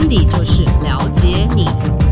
[0.00, 2.09] 安迪就是了解你。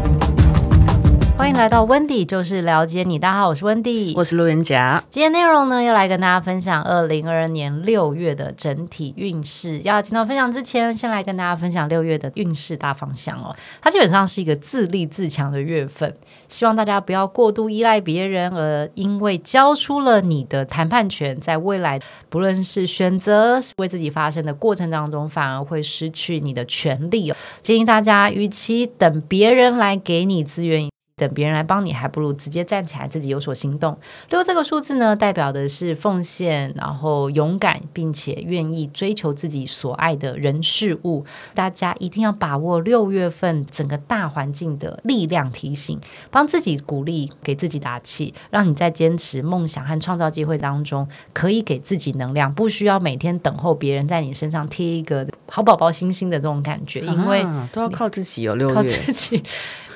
[1.39, 3.17] 欢迎来到 Wendy，就是了解你。
[3.17, 5.05] 大家好，我是 Wendy，我是路人甲。
[5.09, 9.79] 今天内容呢，要来跟大家分享二零二二年六月的整体运势。
[9.85, 13.55] 要进到分享之前，先来跟大家分享六月的运势大方向哦。
[13.81, 16.13] 它基本上是一个自立自强的月份，
[16.49, 27.37] 希望大家不要过度依赖别人，而因为交出了你的谈判权，在未来不论是选择为自己发声的过程当中，反而会失去你的权利哦。
[27.63, 30.91] 建议大家，与其等别人来给你资源。
[31.19, 33.99] 等别人来帮你，还不如直接站起来，自己有所行动。
[34.31, 41.27] 六这个数字呢，代表的是奉献，然后勇敢，并且愿意追求自己所爱的人事物。
[41.55, 46.01] 大家一定要把握六月份整个大环境的力量提醒，
[46.31, 59.43] 帮自己鼓励，给自己打气，让你在坚持梦想和创造机会当中，可以给自己能量，不需要每天等候别人在你身上贴一个好宝宝星星的这种感觉，因为、啊、都要靠自己哦，六月靠自己。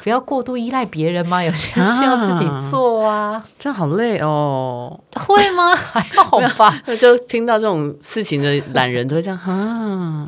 [0.02, 1.42] 不要过度依赖别人吗？
[1.44, 4.98] 有些事要自己做啊，啊这样好累哦。
[5.14, 5.74] 会吗？
[5.76, 6.82] 还好吧。
[7.00, 10.26] 就听到这种事情的懒人都会这样啊。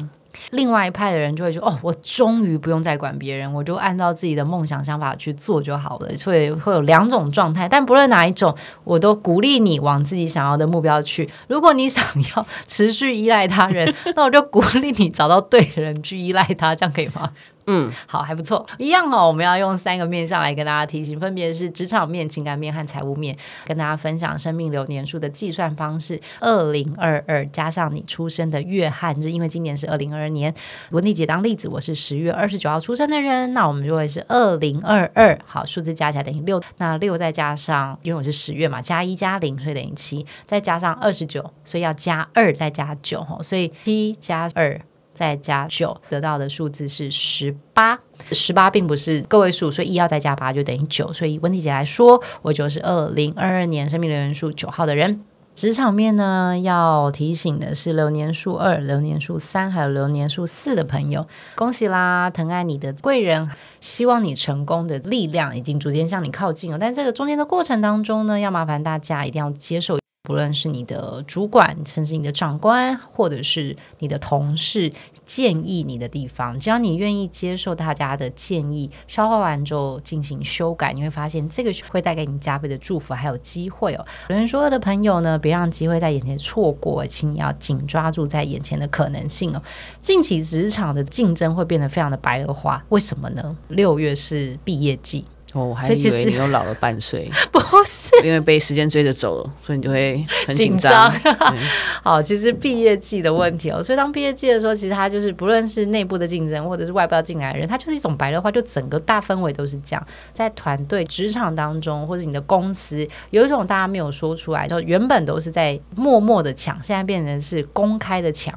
[0.50, 8.54] 另外一派的人就会说：“哦，我终于不用再管别人，我就按照自己的梦想想法去做就好了。”所以会有两种状态，但不论哪一种，
[8.84, 11.28] 我都鼓励你往自己想要的目标去。
[11.48, 12.04] 如果你想
[12.36, 17.30] 要持续依赖他人， 那我就鼓励你找到对的人去依赖他，这样可以吗？
[17.66, 19.26] 嗯，好，还不错，一样哦。
[19.26, 26.20] 我们要用三个面向来跟大家提醒，分别是职场面、情感面和财务面，跟大家分享生命流年数的计算方式。
[26.40, 30.54] 二零二二加上你出生的月和日，因为今年是二零二二年。
[30.90, 35.38] 文蒂姐当例子，我是十月二十九号出生的人，那我们就会是二零二二。
[35.46, 44.80] 好，数字加起来等于六，那六再加上，因为我是十月嘛，加一加零，所以等于七，再加上二十九，所以要加二再加九，所以七加二。
[45.14, 47.98] 再加九得到的数字是十八，
[48.32, 51.12] 十八并不是个位数，所以一要再加八就等于九。
[51.12, 55.20] 所以温蒂姐来说，我就是二零二二年生命流年数九号的人。
[55.54, 62.28] 职场面呢，要提醒的是流年数二、流年数三还有流年数四的朋友，恭喜啦！
[62.28, 63.48] 疼爱你的贵人，
[63.80, 66.78] 希望你成功的力量已经逐渐向你靠近了。
[66.80, 69.96] 但这个中间的过程当中呢，要麻烦大家一定要接受。
[70.26, 74.90] 不论是你的主管，甚至你的长官，或者是你的同事
[75.26, 84.06] 建议你的地方，只要你愿意接受大家的建议，消化完之后进行修改，你会发现这个会带给你加倍的祝福还有机会哦。
[84.30, 89.62] 有人说的朋友呢，别让机会在眼前错过，请你要紧抓住在眼前的可能性哦。
[90.00, 93.54] 近期职场的竞争会变得非常的白热化，为什么呢？
[93.68, 95.26] 六月是毕业季。
[95.54, 101.08] 哦，我还以为你又老了半岁， 不是因为被时间追着走了，所以你就会很紧张。
[102.02, 110.06] 好，其实毕业季的问题哦，所以当毕业季的时候，其实它就是不论是内部的竞争，或者是外部要进来的人，它就是一种白热化，就整个大氛围都是这样。
[110.32, 118.52] 在团队、职场当中，或者你的公司，有一种大家没有说出来，就原本都是在默默的抢，现在变成是公开的抢。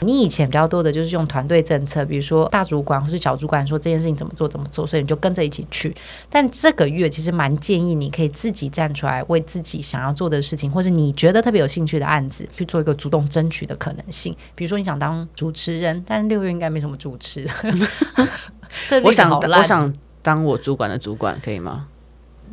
[0.00, 5.94] 你以前比较多的就是用团队政策，比如说大主管或是小主管说这件事情怎么做怎么做，所以你就跟着一起去，
[6.28, 14.36] 但但这个月其实蛮建议你可以自己站出来，为自己想要做的事情，或是你觉得特别有兴趣的案子，去做一个主动争取的可能性。
[14.56, 17.48] 比如说你想当主持人，但六月应该没什么主持。
[19.04, 21.86] 我想，我想当我主管的主管，可以吗？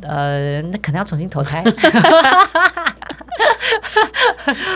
[0.02, 1.64] 呃，那可能要重新投胎。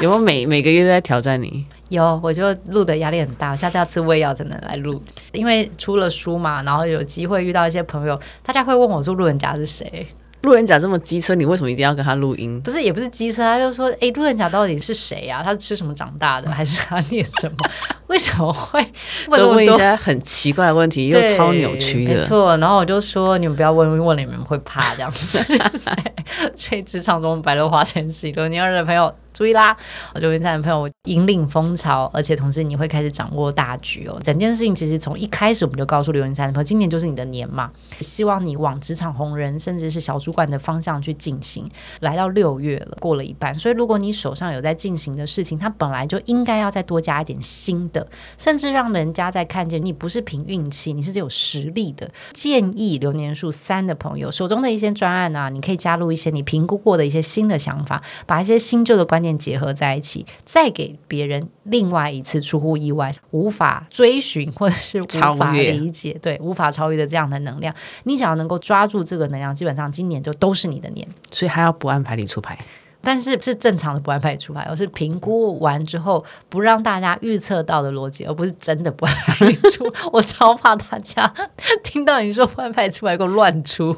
[0.03, 1.65] 有没有每每个月都在挑战你？
[1.89, 5.03] 有，我就录的压力很大，我下次要吃胃药才能来录。
[5.33, 10.07] 因为出了书嘛，然后有机会遇到一些朋友，大家会问我说：“路人甲是谁？”
[10.43, 12.61] 路人甲这么机车，你为什么一定要跟他录音？
[12.61, 15.43] 不是，也不是机车，他就说：“哎、欸，路人甲到底是谁呀、啊？
[15.43, 17.57] 他是吃什么长大的， 还是他念什么？
[18.09, 18.79] 为什么会
[19.29, 25.39] 问那么多一些很奇怪的问题，又超扭曲的？”没错，然后我就说：“你们不要问，问了你们会怕这样子。
[26.55, 29.15] ”所以职场中白热化前夕，流年二的朋友。
[29.35, 29.77] 注意啦，
[30.15, 34.19] 我就跟他的朋友引领风潮，而且同时你会开始掌握大局哦。
[34.23, 37.71] 整件事情其实从一开始我们就告诉流年三的朋友，今年就是你的年嘛，
[38.01, 41.69] 希望你往职场红人甚至是小主管的方向去进行。
[42.01, 48.07] 来到六月了，过了一半，所以如果你手上有在进行的事情，它本来就应该要再多加一点新的，
[48.39, 52.09] 甚至让人家在看见你不是凭运气，你是有实力的。
[52.33, 67.75] 建议流年数三的朋友手中的一些专案啊，你可以加入一些你评估过的一些新的想法，把一些新旧的观念结合在一起，再给别人另外一次出乎意外、无法追寻或者是无法理解、对无法超越的这样的能量。
[68.05, 71.09] 你只要能够抓住这个能量，基本上今年就都是你的年。
[71.31, 72.59] 所以还要不按牌理出牌。
[73.05, 79.85] 但是是正常的不安排出牌，而是评估完之后不让大家预测到的逻辑，而不是真的不安排出。
[80.13, 81.33] 我超怕大家
[81.83, 83.97] 听到你说不按牌出来给我乱出。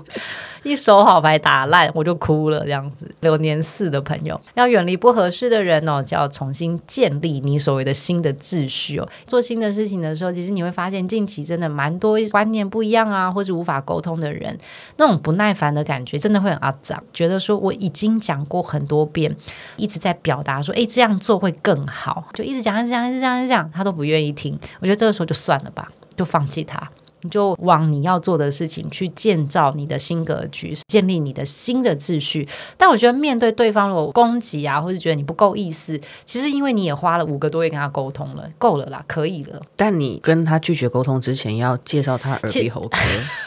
[0.62, 2.64] 一手好牌打烂，我就哭了。
[2.64, 9.08] 这样子，流年四的朋友要远离不合适的人哦，就要重新建立你所谓的新的秩序哦。
[9.28, 14.58] 做新的事情的时候，其实你会发现近期真的蛮多观念不一样啊，或是无法沟通的人，
[14.96, 17.00] 那种不耐烦的感觉真的会很阿脏。
[17.12, 19.36] 觉得说我已经讲过很多遍，
[19.76, 24.58] 一直在表达说，诶，这样做会更好，就一直讲，一直讲，一直讲，一直讲，他都不愿意听。
[24.80, 26.90] 我觉得这个时候就算了吧，就放弃他。
[27.22, 32.46] 你就往你要做的事情去建造你的新格局，建立你的新的秩序。
[32.76, 39.60] 但我觉得面对对方如果攻击啊，或是觉得你不够意思，其实因为你也花了五个多月跟他沟通了，够了啦，可以了。
[39.74, 42.98] 但你跟他拒绝沟通之前，要介绍他耳鼻喉科，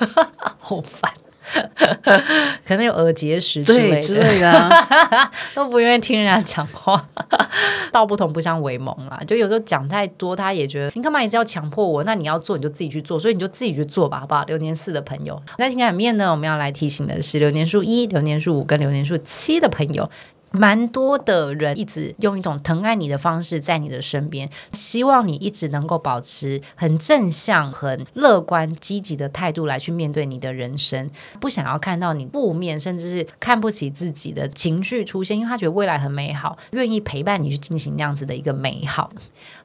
[0.59, 1.13] 好烦。
[2.65, 7.07] 可能有耳结石之类的，之类的啊、 都不愿意听人家讲话。
[7.91, 12.03] 道不同不相为谋啦，就有时候讲太多，他也觉得你干嘛一直要强迫我？
[12.03, 14.43] 那你要做你就自己去做，所以你就自己去做吧，好不好？
[14.45, 20.09] 流年四的朋友，在情感面呢，我们要来提醒的是流年数一、流年数五跟流年数七的朋友。
[20.51, 31.09] 蛮多的人一直用一种疼爱你的方式在你的身边，希望你一直能够保持很正向、很乐观、积极的态度来去面对你的人生，
[31.39, 39.11] 不想要看到你负面，甚至是看不起自己的情绪出现，因为他觉得未来很美好，愿意陪伴你去进行那样子的一个美好。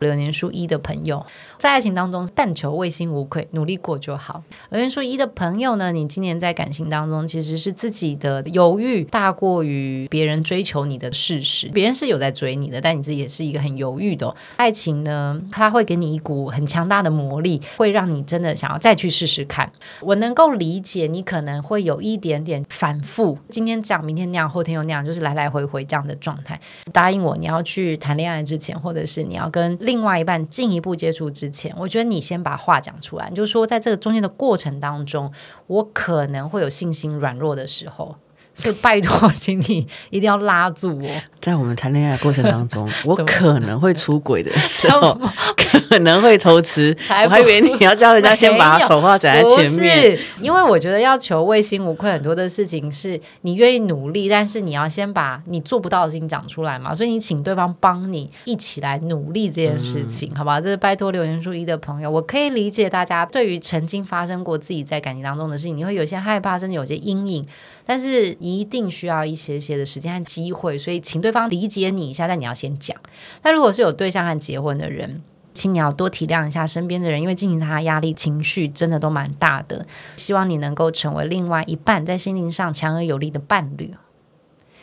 [0.01, 1.25] 流年数一的朋友，
[1.59, 4.43] 在爱情当中但求问心无愧，努力过就好。
[4.71, 10.74] 流年数一的朋友呢，你今年在感情当中其实是自己的犹豫大过于别人追求。
[10.75, 15.41] 求你的事实，别人是有在追你的，但你自己也是一个很犹豫的、爱情呢。
[15.53, 19.71] 它会给你一股很强大的魔力，会让你真的想要再去试试看。
[20.01, 26.61] 我能够理解你可能会有一点点反复，今天这样，明天那样，后天又那样，就是来来回回这样的状态。
[26.93, 35.31] 答应我，你要去谈恋爱之前，或者是你要跟另外一半进一步接触之前，我觉得你先把话讲出来，就是说在这个中间的过程当中，
[35.69, 38.17] 我可能会有信心软弱的时候。
[38.55, 41.09] 所以拜托， 请你一定要拉住我。
[41.45, 45.21] 在我们谈恋爱的过程当中， 我可能会出轨的时候，
[45.55, 46.97] 可能会偷吃。
[47.07, 50.19] 我还以为你要叫人家先把丑话讲在前面。
[50.41, 56.95] 因为我觉得要求问心无愧，很多的事情是你愿意努力，但是你要先把你做不到的事情讲出来嘛。
[56.95, 60.59] 所以你请对方帮你一起来努力这件事情，嗯、好吧？
[60.59, 67.47] 这是拜托留言数一的朋友，我可以理解大家对于曾经发生过自己在感情当中的事情，你会有些害怕，甚至有些阴影。
[67.87, 72.97] 但是一定需要一些些的时间和机会，所以请对方理解你一下，但你要先讲。
[73.43, 75.23] 那如果是有对象和结婚的人，
[75.53, 79.87] 请你要多体谅一下身边的人，因为进行他压力、情绪真的都蛮大的。
[80.17, 83.95] 希望你能够成为另外一半在心灵上强而有力的伴侣。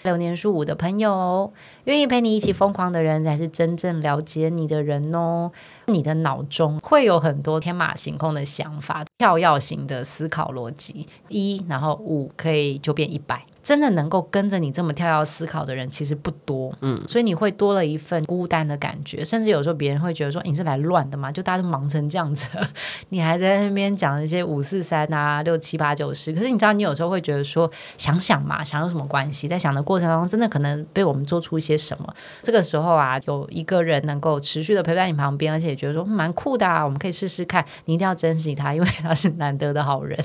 [0.03, 1.53] 流年数五的朋友，
[1.83, 5.51] 愿意陪你一起疯狂的人，才是真正了解你的人哦。
[5.85, 13.45] 你的脑中会有很多天马行空的想法，跳跃型的思考逻辑，一然后五可以就变一百。
[13.63, 22.47] 真的能够跟着你这么跳跃思考的人其实不多，嗯，所以你会多了一份孤单的感觉，甚至有时候别人会觉得说你是来乱的嘛，就大家都忙成这样子，
[23.09, 29.47] 你还在那边讲一些五四三啊、六七八九十，可是你知道你有时候会觉得说想想嘛，想有什么关系？
[29.47, 32.13] 在想的过程当中，真的可能被我们做出一些什么。
[32.41, 40.17] 这个时候啊，有一个人能够持续的陪在你旁边，而且也觉得说蛮酷的啊，我们可以试试看，你一定要珍惜他，因为他是难得的好人，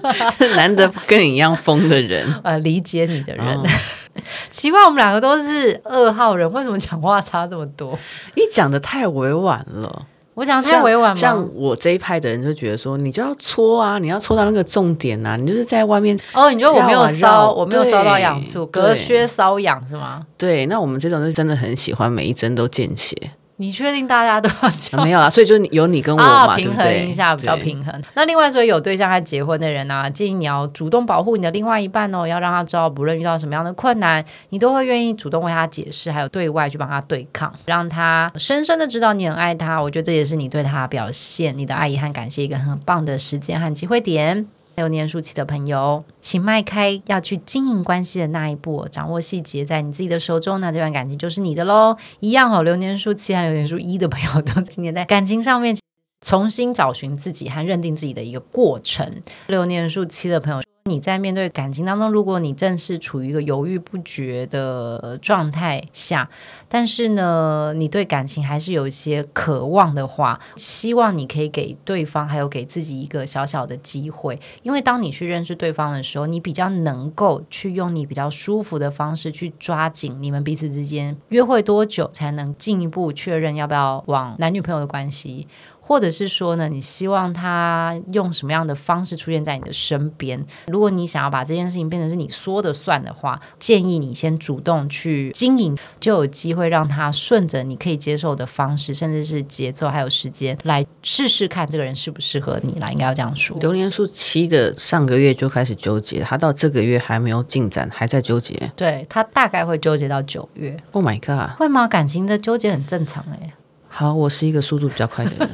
[0.56, 3.62] 难得跟你一样疯的人， 呃，理接你的人，哦、
[4.50, 7.98] 奇怪，我们两个都是二号人，为什么讲话差这么多？
[8.34, 11.16] 你讲的太委婉了，我讲得太委婉吗？
[11.20, 20.26] 像我这一派的人就觉得说，你就要戳啊，你要戳到那个重点啊，你就是在外面哦，你觉得我没有搔，我没有搔到痒处，隔靴搔痒是吗？
[20.36, 23.16] 对，那我们这种就真的很喜欢每一针都见血。
[23.56, 25.04] 你确定大家都要讲、啊？
[25.04, 28.02] 没有啊，所以就有你跟我嘛，平衡一下比较平衡。
[28.14, 39.80] 那另外，所以有对象还结婚的人呢、啊，建议你要主动保护你的另外一半哦，要让他知道，不论遇到什么样的困难，你都会愿意主动为他解释，还有对外去帮他对抗，让他深深的知道你很爱他。
[39.80, 44.46] 我觉得这也是你对他表现你的爱意和感谢一个很棒的时间和机会点。
[44.76, 51.96] 流年数七的朋友，请迈开要去经营关系的那一步，掌握细节在你自己的手中，那这段感情就是你的喽。
[52.20, 55.76] 一样哦，流年数七和流年数一的朋友都今年在 感情上面
[56.20, 59.22] 重新找寻自己和认定自己的一个过程。
[59.48, 60.62] 流年数七的朋友。
[60.84, 66.28] 你在面对感情当中，如果你正是处于一个犹豫不决的状态下，
[66.68, 85.46] 但是呢，你对感情还是有一些渴望的话，希望你可以给对方还有给自己一个小小的机会，因为当你去认识对方的时候，你比较能够去用你比较舒服的方式去抓紧你们彼此之间约会多久才能进一步确认要不要往男女朋友的关系。
[85.84, 90.42] 或者是说呢，你希望他用什么样的方式出现在你的身边？
[90.68, 102.86] 如果你想要把这件事情变成是你说的算的话，建议你先主动去经营，就有机会让他顺着你可以接受的方式，甚至是节奏还有时间来试试看这个人适不适合你啦。
[102.88, 103.58] 应该要这样说。
[103.58, 108.70] 榴莲树七的上个月就开始纠结，他到这个月还没有进展，还在纠结。
[108.76, 110.76] 对，他大概会纠结到九月。
[110.92, 111.58] Oh my god！
[111.58, 111.88] 会吗？
[111.88, 113.52] 感情的纠结很正常哎、欸。
[113.94, 115.50] 好，我是一个速度比较快的人。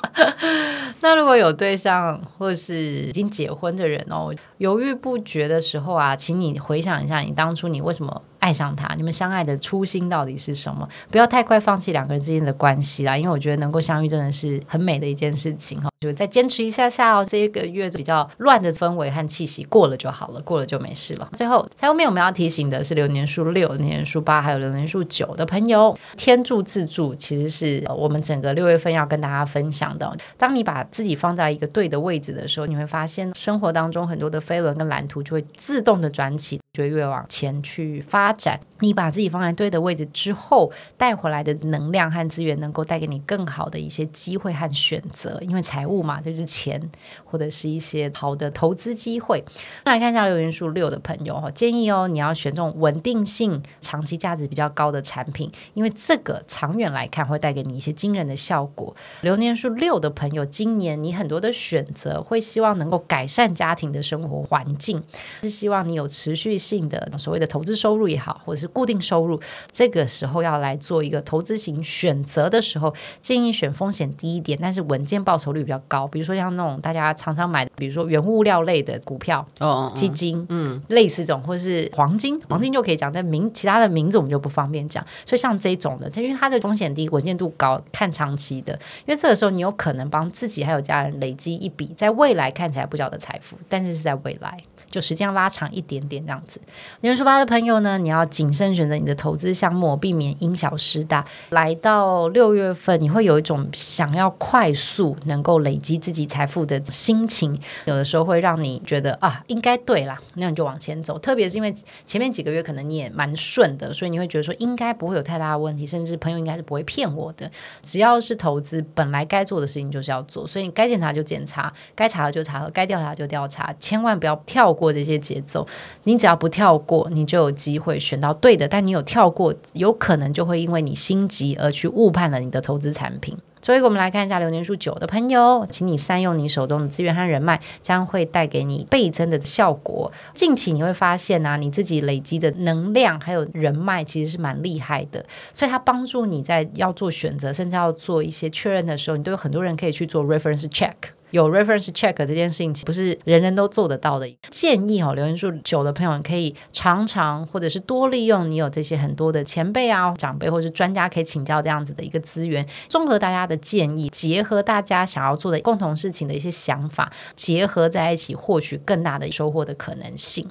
[1.00, 8.94] 那如果有对象或是已经结婚的人哦，犹豫不决的时候啊，请你回想一下，你当初你为什么爱上他？
[8.96, 10.88] 你们相爱的初心到底是什么？
[11.10, 15.88] 不要太快放弃两个人之间的关系啦，因为我觉得能够相遇真的是很美的一件事情哈。
[16.00, 21.28] 就再坚持一下下哦，这一个月比较乱的氛围和气息过了就好了，过了就没事了。
[21.34, 30.16] 最后，在后面我们要提醒的是流年数六、流年数八还有流年数九的朋友，天柱自助其实是我们整个六月份要跟大家分享的。
[30.38, 36.58] 当你把自己放在一个对的位置的时候，你会发现生活当中很多的飞轮跟蓝图就会自动的转起。
[36.72, 45.40] 就越往前去发展，你把自己放在对的位置之后，带回来的能量和资源，能够带给你更好的一些机会和选择。
[45.42, 46.80] 因为财务嘛，就是钱，
[47.24, 49.44] 或者是一些好的投资机会。
[49.84, 58.94] 那来看一下流年数六的朋友哈，建议哦，你要选这种稳定性、长期价值比较高的产品，因为这个长远来看会带给你一些惊人的效果。
[59.22, 65.02] 流年数六的朋友，今年你很多的选择会希望能够改善家庭的生活环境，
[65.42, 69.40] 是希望你有持续性的所谓的投资收入也好，或者是固定收入，
[69.72, 76.06] 这个时候要来做一个投资型选择的时候，建议选风险低一点，但是稳健报酬率比较高。
[76.06, 85.04] 比如说像那种大家常常买的，比如说原物料类的股票、哦、基金，嗯，类似这种，或者是黄金，黄金就可以讲，但名其他的名字我们就不方便讲。
[85.24, 88.74] 所以像这种的，因为它的风险低，稳健度高，看长期的，
[89.06, 94.58] 因为这个时候你有可能帮自己还有家人累积一笔在未来看起来不小的财富，但是是在未来。
[94.90, 96.60] 就时间要拉长一点点这样子。
[97.00, 101.24] 年初八的朋友呢，你要谨慎选择你的投资项目，避免因小失大。
[101.50, 111.18] 来到六月份，你会有一种想要快速能够累积自己财富的心情，有的时候会让你觉得啊，应该对啦，那你就往前走。
[111.18, 111.72] 特别是因为
[112.04, 117.50] 前面几个月可能你也蛮顺的，所以你会觉得说应该不会有太大的问题，甚至朋友应该是不会骗我的。
[117.82, 125.66] 只要是投资，本来该做的事情就是要做，所以你该检查就检查，该查核就查核，该调查就调查，千万不要跳过这些节奏，
[126.04, 128.66] 你只要不跳过，你就有机会选到对的。
[128.66, 133.36] 但你有跳过，有可能就会因为你心急而去误判了你的投资产品。
[133.62, 140.10] 所以，我们来看一下流年数九的朋友，请你善用你手中的资源和人脉，将会带给你倍增的效果。
[140.32, 150.94] 近期你会发现啊，你自己累积的能量还有人脉其实是蛮厉害的，所以它帮助你在要做选择，甚至要做一些确认的时候，你都有很多人可以去做 reference check。
[151.30, 154.28] 有 reference check 这件事情，不是人人都做得到的。
[154.50, 170.48] 建议哦，留言数久的朋友可以常常或者是多利用你有这些很多的前辈啊、长辈或者是专家可以请教这样子的一个资源，综合大家的建议，结合大家想要做的共同事情的一些想法，结合在一起，获取更大的收获的可能性。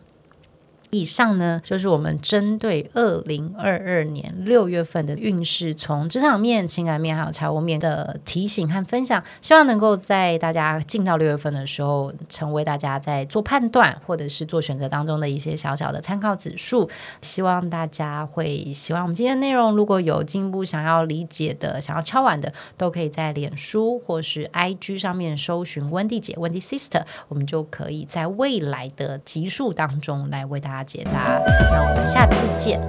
[0.91, 16.89] 以上呢，就是我们针对二零二二年六月份的运势，从职场面、情感面还有财务面的提醒和分享，希望能够在大家进到六月份的时候，成为大家在做判断或者是做选择当中的一些小小的参考指数。
[17.21, 19.75] 希望大家会喜欢我们今天内容。
[19.75, 30.78] 如果有进一步想要理解的、想要敲碗的，都可以在脸书或是 IG 上面搜寻温蒂姐、温蒂 Sister，我们就可以在未来的集数当中来为大家。
[30.83, 32.79] 解答，那我们下次见。